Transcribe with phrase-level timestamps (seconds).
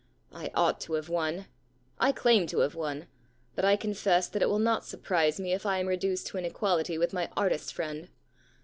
[0.33, 1.45] I ought to have won.
[1.99, 3.05] I claim to have won.
[3.53, 6.45] But I confess that it will not surprise me if I am reduced to an
[6.45, 8.09] equality with my artist friend.